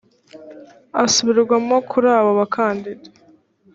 [1.03, 3.09] asubirwamo kuri abo bakandida